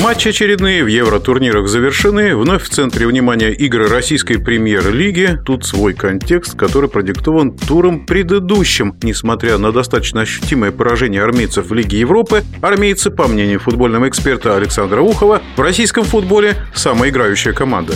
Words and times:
Матчи 0.00 0.28
очередные 0.28 0.84
в 0.84 0.88
евротурнирах 0.88 1.68
завершены. 1.68 2.36
Вновь 2.36 2.64
в 2.64 2.68
центре 2.68 3.06
внимания 3.06 3.52
игры 3.52 3.88
российской 3.88 4.36
премьер-лиги. 4.36 5.38
Тут 5.46 5.64
свой 5.64 5.94
контекст, 5.94 6.56
который 6.56 6.90
продиктован 6.90 7.56
туром 7.56 8.04
предыдущим. 8.04 8.98
Несмотря 9.02 9.56
на 9.56 9.72
достаточно 9.72 10.22
ощутимое 10.22 10.72
поражение 10.72 11.22
армейцев 11.22 11.66
в 11.66 11.74
Лиге 11.74 12.00
Европы, 12.00 12.44
армейцы, 12.60 13.10
по 13.10 13.28
мнению 13.28 13.60
футбольного 13.60 14.08
эксперта 14.08 14.56
Александра 14.56 15.00
Ухова, 15.00 15.40
в 15.56 15.60
российском 15.60 16.04
футболе 16.04 16.56
самая 16.74 17.10
играющая 17.10 17.52
команда. 17.52 17.94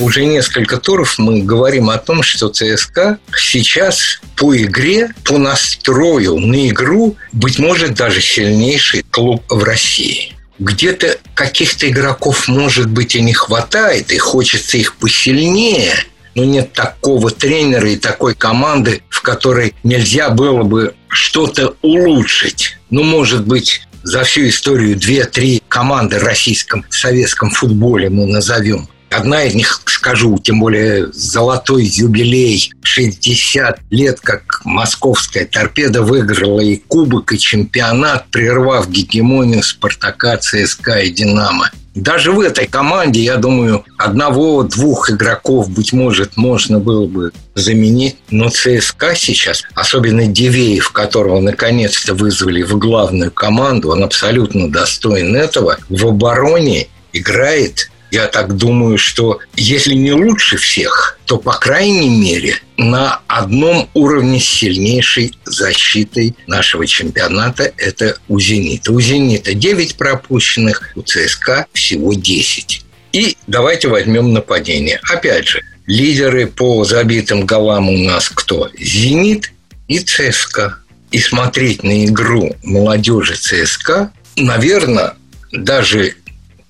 Уже 0.00 0.24
несколько 0.24 0.78
туров 0.78 1.18
мы 1.18 1.42
говорим 1.42 1.90
о 1.90 1.98
том, 1.98 2.22
что 2.22 2.48
ЦСКА 2.48 3.18
сейчас 3.36 4.20
по 4.36 4.56
игре, 4.56 5.10
по 5.24 5.38
настрою 5.38 6.38
на 6.38 6.68
игру, 6.68 7.16
быть 7.32 7.58
может, 7.58 7.94
даже 7.94 8.20
сильнейший 8.20 9.04
клуб 9.10 9.42
в 9.48 9.62
России 9.62 10.34
где-то 10.58 11.18
каких-то 11.34 11.88
игроков, 11.88 12.48
может 12.48 12.88
быть, 12.88 13.16
и 13.16 13.20
не 13.20 13.32
хватает, 13.32 14.12
и 14.12 14.18
хочется 14.18 14.76
их 14.78 14.96
посильнее, 14.96 15.94
но 16.34 16.44
нет 16.44 16.72
такого 16.72 17.30
тренера 17.30 17.88
и 17.90 17.96
такой 17.96 18.34
команды, 18.34 19.02
в 19.08 19.22
которой 19.22 19.74
нельзя 19.82 20.30
было 20.30 20.62
бы 20.62 20.94
что-то 21.08 21.74
улучшить. 21.82 22.76
Ну, 22.90 23.02
может 23.02 23.46
быть, 23.46 23.82
за 24.02 24.22
всю 24.24 24.48
историю 24.48 24.96
две-три 24.96 25.62
команды 25.68 26.18
в 26.18 26.24
российском 26.24 26.84
советском 26.90 27.50
футболе 27.50 28.10
мы 28.10 28.26
назовем. 28.26 28.88
Одна 29.16 29.44
из 29.44 29.54
них, 29.54 29.80
скажу, 29.86 30.36
тем 30.38 30.58
более 30.58 31.12
золотой 31.12 31.84
юбилей, 31.84 32.72
60 32.82 33.78
лет, 33.90 34.18
как 34.20 34.60
московская 34.64 35.44
торпеда 35.44 36.02
выиграла 36.02 36.60
и 36.60 36.76
кубок, 36.76 37.32
и 37.32 37.38
чемпионат, 37.38 38.26
прервав 38.32 38.90
гегемонию 38.90 39.62
Спартака, 39.62 40.36
ЦСКА 40.38 40.98
и 40.98 41.10
Динамо. 41.10 41.70
Даже 41.94 42.32
в 42.32 42.40
этой 42.40 42.66
команде, 42.66 43.20
я 43.20 43.36
думаю, 43.36 43.84
одного-двух 43.98 45.10
игроков, 45.10 45.70
быть 45.70 45.92
может, 45.92 46.36
можно 46.36 46.80
было 46.80 47.06
бы 47.06 47.30
заменить. 47.54 48.16
Но 48.30 48.48
ЦСКА 48.48 49.14
сейчас, 49.14 49.62
особенно 49.76 50.26
Дивеев, 50.26 50.90
которого 50.90 51.38
наконец-то 51.40 52.14
вызвали 52.14 52.62
в 52.64 52.76
главную 52.78 53.30
команду, 53.30 53.92
он 53.92 54.02
абсолютно 54.02 54.68
достоин 54.68 55.36
этого, 55.36 55.78
в 55.88 56.04
обороне 56.04 56.88
играет 57.12 57.90
я 58.14 58.28
так 58.28 58.56
думаю, 58.56 58.96
что 58.96 59.40
если 59.56 59.94
не 59.94 60.12
лучше 60.12 60.56
всех, 60.56 61.18
то, 61.26 61.36
по 61.36 61.52
крайней 61.52 62.08
мере, 62.08 62.60
на 62.76 63.20
одном 63.26 63.90
уровне 63.92 64.38
с 64.38 64.44
сильнейшей 64.44 65.36
защитой 65.44 66.36
нашего 66.46 66.86
чемпионата– 66.86 67.72
это 67.76 68.16
у 68.28 68.38
«Зенита». 68.38 68.92
У 68.92 69.00
«Зенита» 69.00 69.52
9 69.52 69.96
пропущенных, 69.96 70.92
у 70.94 71.02
ЦСКА 71.02 71.66
всего 71.72 72.14
10. 72.14 72.84
И 73.12 73.36
давайте 73.48 73.88
возьмем 73.88 74.32
нападение. 74.32 75.00
Опять 75.10 75.48
же, 75.48 75.62
лидеры 75.86 76.46
по 76.46 76.84
забитым 76.84 77.46
голам 77.46 77.88
у 77.88 77.98
нас 77.98 78.28
кто? 78.28 78.70
«Зенит» 78.78 79.52
и 79.88 79.98
ЦСКА. 79.98 80.78
И 81.10 81.18
смотреть 81.18 81.82
на 81.82 82.04
игру 82.06 82.54
молодежи 82.62 83.34
ЦСКА, 83.34 84.12
наверное, 84.36 85.14
даже 85.52 86.14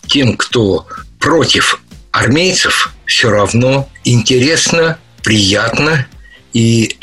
тем, 0.06 0.36
кто 0.36 0.86
против 1.24 1.80
армейцев 2.12 2.92
все 3.06 3.30
равно 3.30 3.88
интересно, 4.04 4.98
приятно, 5.22 6.06
и 6.52 6.98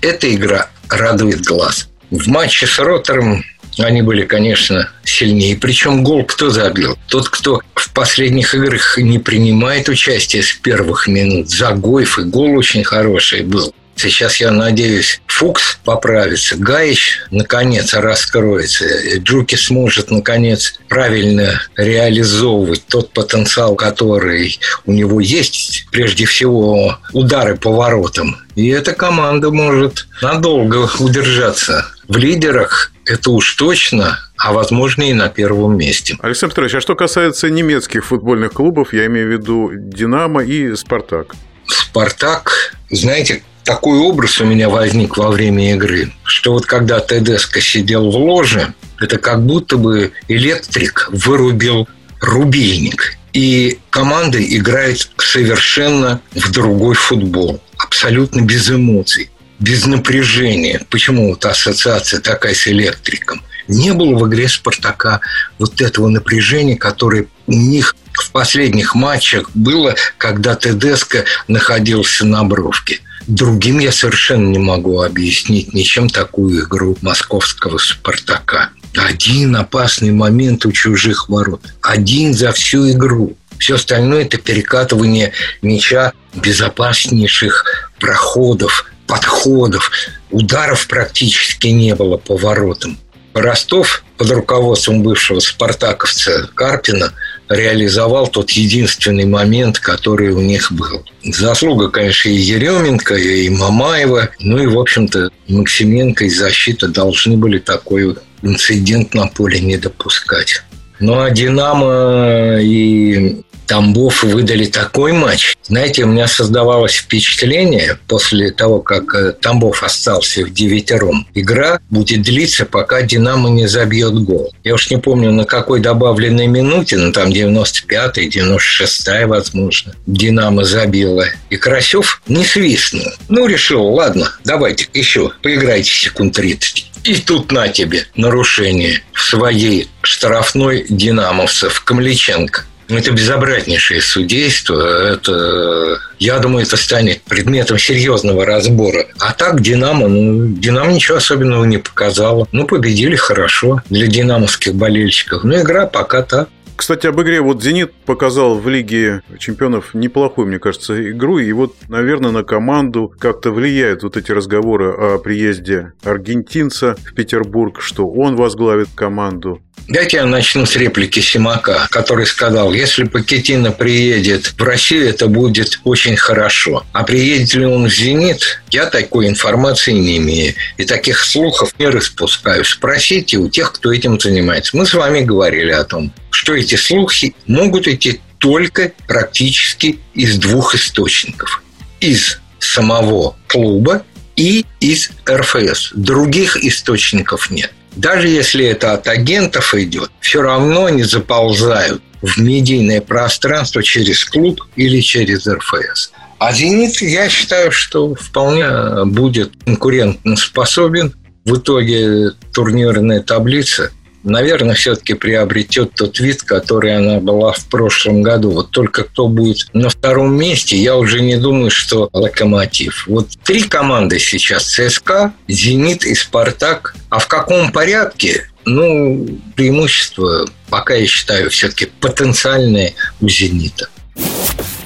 эта 0.00 0.34
игра 0.34 0.70
радует 0.88 1.42
глаз. 1.42 1.90
В 2.10 2.26
матче 2.26 2.66
с 2.66 2.78
Ротором 2.78 3.44
они 3.78 4.00
были, 4.00 4.24
конечно, 4.24 4.90
сильнее. 5.04 5.56
Причем 5.56 6.02
гол 6.02 6.24
кто 6.24 6.48
забил? 6.48 6.98
Тот, 7.06 7.28
кто 7.28 7.60
в 7.74 7.92
последних 7.92 8.54
играх 8.54 8.96
не 8.96 9.18
принимает 9.18 9.90
участие 9.90 10.42
с 10.42 10.54
первых 10.54 11.06
минут. 11.06 11.50
Загоев, 11.50 12.18
и 12.18 12.22
гол 12.22 12.56
очень 12.56 12.82
хороший 12.82 13.42
был. 13.42 13.74
Сейчас, 14.00 14.36
я 14.36 14.50
надеюсь, 14.50 15.20
Фукс 15.26 15.78
поправится, 15.84 16.56
Гаич 16.56 17.20
наконец 17.30 17.92
раскроется, 17.92 18.86
Джуки 19.18 19.56
сможет 19.56 20.10
наконец 20.10 20.80
правильно 20.88 21.60
реализовывать 21.76 22.86
тот 22.86 23.12
потенциал, 23.12 23.74
который 23.74 24.58
у 24.86 24.92
него 24.92 25.20
есть, 25.20 25.86
прежде 25.92 26.24
всего 26.24 26.96
удары 27.12 27.56
по 27.56 27.70
воротам. 27.72 28.38
И 28.54 28.68
эта 28.68 28.94
команда 28.94 29.50
может 29.50 30.06
надолго 30.22 30.88
удержаться 30.98 31.86
в 32.08 32.16
лидерах, 32.16 32.92
это 33.04 33.32
уж 33.32 33.54
точно, 33.56 34.18
а 34.38 34.54
возможно 34.54 35.02
и 35.02 35.12
на 35.12 35.28
первом 35.28 35.76
месте. 35.76 36.16
Александр 36.22 36.54
Петрович, 36.54 36.74
а 36.76 36.80
что 36.80 36.94
касается 36.94 37.50
немецких 37.50 38.06
футбольных 38.06 38.54
клубов, 38.54 38.94
я 38.94 39.04
имею 39.06 39.28
в 39.28 39.32
виду 39.32 39.70
«Динамо» 39.74 40.42
и 40.42 40.74
«Спартак». 40.74 41.34
«Спартак», 41.66 42.74
знаете, 42.90 43.42
такой 43.64 43.98
образ 43.98 44.40
у 44.40 44.44
меня 44.44 44.68
возник 44.68 45.16
во 45.16 45.30
время 45.30 45.72
игры, 45.72 46.12
что 46.24 46.52
вот 46.52 46.66
когда 46.66 47.00
Тедеско 47.00 47.60
сидел 47.60 48.10
в 48.10 48.16
ложе, 48.16 48.74
это 48.98 49.18
как 49.18 49.44
будто 49.44 49.76
бы 49.76 50.12
электрик 50.28 51.08
вырубил 51.12 51.88
рубильник. 52.20 53.16
И 53.32 53.78
команда 53.90 54.42
играет 54.42 55.08
совершенно 55.18 56.20
в 56.34 56.50
другой 56.50 56.94
футбол. 56.94 57.62
Абсолютно 57.78 58.40
без 58.40 58.70
эмоций, 58.70 59.30
без 59.58 59.86
напряжения. 59.86 60.82
Почему 60.90 61.30
вот 61.30 61.46
ассоциация 61.46 62.20
такая 62.20 62.54
с 62.54 62.66
электриком? 62.66 63.42
Не 63.68 63.92
было 63.92 64.16
в 64.16 64.28
игре 64.28 64.48
«Спартака» 64.48 65.20
вот 65.58 65.80
этого 65.80 66.08
напряжения, 66.08 66.76
которое 66.76 67.26
у 67.46 67.52
них 67.52 67.94
в 68.22 68.30
последних 68.30 68.94
матчах 68.94 69.50
было, 69.54 69.94
когда 70.18 70.54
Тедеско 70.54 71.24
находился 71.48 72.24
на 72.24 72.44
бровке– 72.44 73.00
Другим 73.26 73.78
я 73.78 73.92
совершенно 73.92 74.48
не 74.48 74.58
могу 74.58 75.02
объяснить 75.02 75.72
ничем 75.72 76.08
такую 76.08 76.64
игру 76.64 76.96
московского 77.00 77.78
«Спартака». 77.78 78.70
Один 78.96 79.54
опасный 79.54 80.10
момент 80.10 80.66
у 80.66 80.72
чужих 80.72 81.28
ворот. 81.28 81.62
Один 81.80 82.34
за 82.34 82.50
всю 82.50 82.90
игру. 82.90 83.36
Все 83.58 83.76
остальное– 83.76 84.22
это 84.24 84.38
перекатывание 84.38 85.32
мяча 85.62 86.12
безопаснейших 86.34 87.64
проходов, 88.00 88.86
подходов. 89.06 89.92
Ударов 90.30 90.88
практически 90.88 91.68
не 91.68 91.94
было 91.94 92.16
по 92.16 92.36
воротам. 92.36 92.98
Ростов 93.34 94.02
под 94.16 94.30
руководством 94.30 95.02
бывшего 95.02 95.40
спартаковца 95.40 96.48
Карпина 96.54 97.12
реализовал 97.48 98.28
тот 98.28 98.50
единственный 98.50 99.24
момент, 99.24 99.78
который 99.78 100.30
у 100.30 100.40
них 100.40 100.70
был. 100.72 101.04
Заслуга, 101.24 101.88
конечно, 101.88 102.28
и 102.28 102.34
Еременко, 102.34 103.14
и 103.14 103.48
Мамаева, 103.48 104.30
ну 104.40 104.58
и, 104.62 104.66
в 104.66 104.78
общем-то, 104.78 105.30
Максименко 105.48 106.24
и 106.24 106.30
защита 106.30 106.88
должны 106.88 107.36
были 107.36 107.58
такой 107.58 108.16
инцидент 108.42 109.14
на 109.14 109.26
поле 109.26 109.60
не 109.60 109.76
допускать. 109.76 110.62
Ну 111.00 111.20
а 111.20 111.30
«Динамо» 111.30 112.58
и 112.60 113.42
Тамбов 113.70 114.24
выдали 114.24 114.64
такой 114.64 115.12
матч. 115.12 115.56
Знаете, 115.62 116.02
у 116.02 116.08
меня 116.08 116.26
создавалось 116.26 116.94
впечатление 116.94 118.00
после 118.08 118.50
того, 118.50 118.80
как 118.80 119.14
э, 119.14 119.30
Тамбов 119.30 119.84
остался 119.84 120.44
в 120.44 120.52
девятером. 120.52 121.28
Игра 121.34 121.78
будет 121.88 122.22
длиться, 122.22 122.66
пока 122.66 123.02
«Динамо» 123.02 123.48
не 123.48 123.68
забьет 123.68 124.14
гол. 124.24 124.52
Я 124.64 124.74
уж 124.74 124.90
не 124.90 124.96
помню, 124.96 125.30
на 125.30 125.44
какой 125.44 125.78
добавленной 125.78 126.48
минуте, 126.48 126.96
ну 126.96 127.12
там 127.12 127.28
95-й, 127.30 128.26
96-й, 128.26 129.26
возможно, 129.26 129.94
«Динамо» 130.04 130.64
забила. 130.64 131.26
И 131.48 131.56
Красев 131.56 132.22
не 132.26 132.44
свистнул. 132.44 133.06
Ну, 133.28 133.46
решил, 133.46 133.84
ладно, 133.86 134.32
давайте 134.44 134.88
еще 134.94 135.30
поиграйте 135.42 135.92
секунд 135.92 136.34
30. 136.34 136.90
И 137.04 137.14
тут 137.14 137.52
на 137.52 137.68
тебе 137.68 138.06
нарушение 138.16 139.04
в 139.12 139.22
своей 139.22 139.88
штрафной 140.02 140.86
динамовцев 140.88 141.82
Камличенко. 141.82 142.64
Это 142.96 143.12
безобразнейшее 143.12 144.00
судейство. 144.00 145.12
Это, 145.12 145.98
я 146.18 146.38
думаю, 146.38 146.66
это 146.66 146.76
станет 146.76 147.22
предметом 147.22 147.78
серьезного 147.78 148.44
разбора. 148.44 149.06
А 149.18 149.32
так 149.32 149.60
Динамо, 149.60 150.08
ну, 150.08 150.48
Динамо 150.48 150.92
ничего 150.92 151.18
особенного 151.18 151.64
не 151.64 151.78
показало. 151.78 152.48
Ну, 152.52 152.66
победили 152.66 153.16
хорошо 153.16 153.82
для 153.90 154.06
динамовских 154.06 154.74
болельщиков. 154.74 155.44
Ну, 155.44 155.60
игра 155.60 155.86
пока 155.86 156.22
так. 156.22 156.48
Кстати, 156.80 157.06
об 157.06 157.20
игре. 157.20 157.42
Вот 157.42 157.62
«Зенит» 157.62 157.92
показал 158.06 158.58
в 158.58 158.66
Лиге 158.66 159.20
чемпионов 159.38 159.92
неплохую, 159.92 160.46
мне 160.46 160.58
кажется, 160.58 161.10
игру. 161.10 161.38
И 161.38 161.52
вот, 161.52 161.74
наверное, 161.88 162.30
на 162.30 162.42
команду 162.42 163.12
как-то 163.18 163.50
влияют 163.50 164.02
вот 164.02 164.16
эти 164.16 164.32
разговоры 164.32 164.90
о 164.90 165.18
приезде 165.18 165.92
аргентинца 166.02 166.96
в 167.04 167.12
Петербург, 167.12 167.82
что 167.82 168.08
он 168.08 168.34
возглавит 168.34 168.88
команду. 168.94 169.60
Дайте 169.88 170.18
я 170.18 170.26
начну 170.26 170.64
с 170.66 170.76
реплики 170.76 171.20
Симака, 171.20 171.86
который 171.90 172.24
сказал, 172.24 172.72
если 172.72 173.04
Пакетина 173.04 173.72
приедет 173.72 174.54
в 174.56 174.62
Россию, 174.62 175.08
это 175.08 175.26
будет 175.26 175.80
очень 175.84 176.16
хорошо. 176.16 176.84
А 176.92 177.02
приедет 177.02 177.54
ли 177.54 177.66
он 177.66 177.88
в 177.88 177.92
«Зенит», 177.92 178.59
Я 178.70 178.86
такой 178.86 179.28
информации 179.28 179.92
не 179.92 180.18
имею. 180.18 180.54
И 180.76 180.84
таких 180.84 181.24
слухов 181.24 181.74
не 181.78 181.86
распускаю. 181.86 182.64
Спросите 182.64 183.36
у 183.38 183.48
тех, 183.48 183.72
кто 183.72 183.92
этим 183.92 184.18
занимается. 184.18 184.76
Мы 184.76 184.86
с 184.86 184.94
вами 184.94 185.20
говорили 185.20 185.72
о 185.72 185.84
том, 185.84 186.12
что 186.30 186.54
эти 186.54 186.76
слухи 186.76 187.34
могут 187.46 187.88
идти 187.88 188.20
только 188.38 188.92
практически 189.06 189.98
из 190.14 190.36
двух 190.38 190.74
источников. 190.74 191.62
Из 192.00 192.38
самого 192.58 193.36
клуба 193.48 194.04
и 194.36 194.64
из 194.80 195.10
РФС. 195.28 195.92
Других 195.94 196.56
источников 196.56 197.50
нет. 197.50 197.72
Даже 197.96 198.28
если 198.28 198.64
это 198.64 198.92
от 198.94 199.08
агентов 199.08 199.74
идет, 199.74 200.10
все 200.20 200.42
равно 200.42 200.86
они 200.86 201.02
заползают 201.02 202.02
в 202.22 202.38
медийное 202.38 203.00
пространство 203.00 203.82
через 203.82 204.24
клуб 204.24 204.62
или 204.76 205.00
через 205.00 205.46
РФС. 205.46 206.12
А 206.40 206.52
«Зенит», 206.52 207.02
я 207.02 207.28
считаю, 207.28 207.70
что 207.70 208.14
вполне 208.14 209.04
будет 209.04 209.52
конкурентно 209.64 210.36
способен. 210.36 211.14
В 211.44 211.58
итоге 211.58 212.30
турнирная 212.52 213.20
таблица 213.20 213.90
наверное, 214.22 214.74
все-таки 214.74 215.14
приобретет 215.14 215.94
тот 215.94 216.18
вид, 216.18 216.42
который 216.42 216.96
она 216.96 217.20
была 217.20 217.52
в 217.52 217.64
прошлом 217.66 218.22
году. 218.22 218.50
Вот 218.50 218.70
только 218.70 219.04
кто 219.04 219.28
будет 219.28 219.68
на 219.72 219.88
втором 219.88 220.36
месте, 220.36 220.76
я 220.76 220.96
уже 220.96 221.20
не 221.20 221.36
думаю, 221.36 221.70
что 221.70 222.08
«Локомотив». 222.12 223.06
Вот 223.06 223.28
три 223.44 223.62
команды 223.62 224.18
сейчас– 224.18 224.64
ЦСКА, 224.64 225.32
«Зенит» 225.48 226.04
и 226.04 226.14
«Спартак». 226.14 226.94
А 227.08 227.18
в 227.18 227.26
каком 227.28 227.72
порядке? 227.72 228.50
Ну, 228.66 229.26
преимущество, 229.56 230.46
пока 230.68 230.94
я 230.94 231.06
считаю, 231.06 231.50
все-таки 231.50 231.86
потенциальное 232.00 232.92
у 233.20 233.28
«Зенита». 233.28 233.88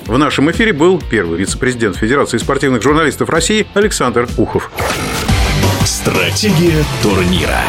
В 0.06 0.18
нашем 0.18 0.50
эфире 0.50 0.72
был 0.74 1.00
первый 1.00 1.38
вице-президент 1.38 1.96
Федерации 1.96 2.36
спортивных 2.36 2.82
журналистов 2.82 3.30
России 3.30 3.66
Александр 3.72 4.28
Ухов. 4.36 4.70
Стратегия 5.84 6.84
турнира. 7.02 7.60